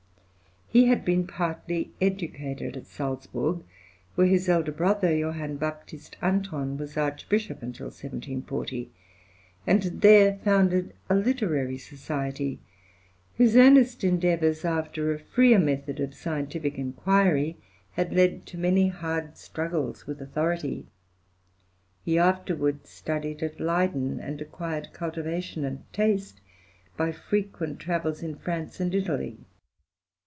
He 0.73 0.85
had 0.87 1.03
been 1.03 1.27
partly 1.27 1.91
educated 1.99 2.77
at 2.77 2.87
Salzburg 2.87 3.65
(where 4.15 4.25
his 4.27 4.47
elder 4.47 4.71
brother 4.71 5.09
Joh. 5.09 5.33
Bapt. 5.57 5.93
Anton 6.21 6.77
was 6.77 6.95
Archbishop 6.95 7.61
until 7.61 7.87
1740), 7.87 8.89
and 9.67 9.83
had 9.83 9.99
there 9.99 10.39
founded 10.45 10.93
a 11.09 11.15
literary 11.15 11.77
society, 11.77 12.61
whose 13.35 13.57
earnest 13.57 14.05
endeavours 14.05 14.63
after 14.63 15.11
a 15.13 15.19
freer 15.19 15.59
method 15.59 15.99
of 15.99 16.13
scientific 16.15 16.77
inquiry 16.79 17.57
had 17.95 18.13
led 18.13 18.45
to 18.45 18.57
many 18.57 18.87
hard 18.87 19.35
struggles 19.35 20.07
with 20.07 20.21
authority. 20.21 20.85
He 22.05 22.17
afterwards 22.17 22.89
studied 22.89 23.43
at 23.43 23.59
Leyden, 23.59 24.21
and 24.21 24.39
acquired 24.39 24.93
cultivation 24.93 25.65
and 25.65 25.83
taste 25.91 26.39
by 26.95 27.11
frequent 27.11 27.81
travels 27.81 28.23
in 28.23 28.35
France 28.35 28.79
and 28.79 28.95
Italy. 28.95 29.37